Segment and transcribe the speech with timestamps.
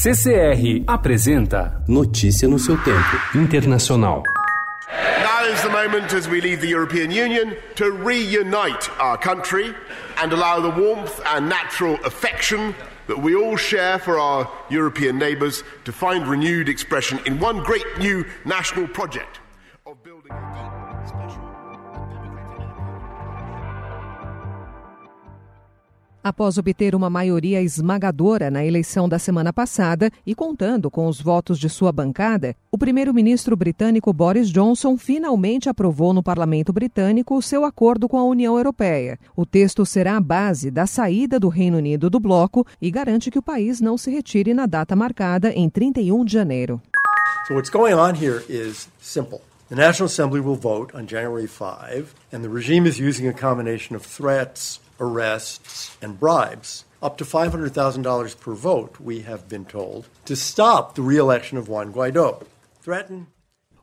[0.00, 3.20] CCR apresenta Notícia no seu tempo.
[3.34, 4.22] Internacional.
[4.88, 9.74] Now is the moment as we leave the European Union to reunite our country
[10.18, 12.76] and allow the warmth and natural affection
[13.08, 17.98] that we all share for our European neighbours to find renewed expression in one great
[17.98, 19.40] new national project
[26.28, 31.58] Após obter uma maioria esmagadora na eleição da semana passada e contando com os votos
[31.58, 37.64] de sua bancada, o primeiro-ministro britânico Boris Johnson finalmente aprovou no parlamento britânico o seu
[37.64, 39.18] acordo com a União Europeia.
[39.34, 43.38] O texto será a base da saída do Reino Unido do bloco e garante que
[43.38, 46.78] o país não se retire na data marcada em 31 de janeiro.
[47.46, 49.40] So what's going on here is simple.
[49.68, 53.94] The National Assembly will vote on January 5, and the regime is using a combination
[53.96, 60.34] of threats, arrests, and bribes, up to $500,000 per vote, we have been told, to
[60.34, 62.46] stop the re-election of Juan Guaido.
[62.80, 63.26] Threaten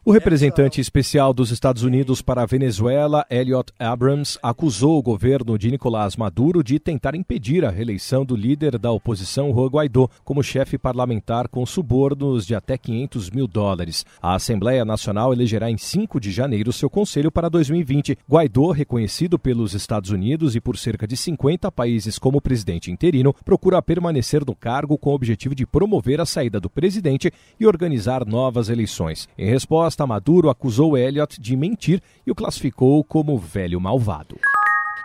[0.07, 5.71] O representante especial dos Estados Unidos para a Venezuela, Elliot Abrams, acusou o governo de
[5.71, 10.77] Nicolás Maduro de tentar impedir a reeleição do líder da oposição, Juan Guaidó, como chefe
[10.77, 14.05] parlamentar com subornos de até 500 mil dólares.
[14.21, 18.15] A Assembleia Nacional elegerá em 5 de janeiro seu conselho para 2020.
[18.29, 23.81] Guaidó, reconhecido pelos Estados Unidos e por cerca de 50 países como presidente interino, procura
[23.81, 28.69] permanecer no cargo com o objetivo de promover a saída do presidente e organizar novas
[28.69, 29.27] eleições.
[29.35, 29.47] Em
[29.95, 34.37] resposta, Maduro acusou Elliot de mentir e o classificou como velho malvado.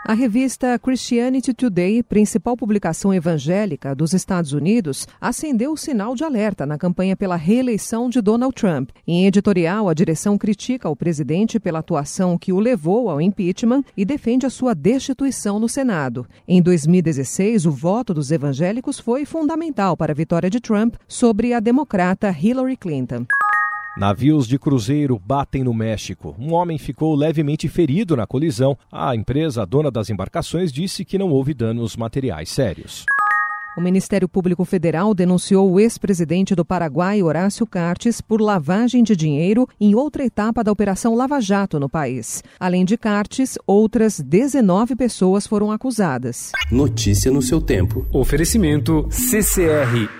[0.06, 6.64] A revista Christianity Today, principal publicação evangélica dos Estados Unidos, acendeu o sinal de alerta
[6.64, 8.90] na campanha pela reeleição de Donald Trump.
[9.06, 14.04] Em editorial, a direção critica o presidente pela atuação que o levou ao impeachment e
[14.04, 16.26] defende a sua destituição no Senado.
[16.48, 21.60] Em 2016, o voto dos evangélicos foi fundamental para a vitória de Trump sobre a
[21.60, 23.26] democrata Hillary Clinton.
[23.96, 26.34] Navios de cruzeiro batem no México.
[26.38, 28.78] Um homem ficou levemente ferido na colisão.
[28.90, 33.04] A empresa dona das embarcações disse que não houve danos materiais sérios.
[33.76, 39.66] O Ministério Público Federal denunciou o ex-presidente do Paraguai, Horácio Cartes, por lavagem de dinheiro
[39.80, 42.42] em outra etapa da Operação Lava Jato no país.
[42.58, 46.52] Além de Cartes, outras 19 pessoas foram acusadas.
[46.70, 48.06] Notícia no seu tempo.
[48.12, 50.19] Oferecimento CCR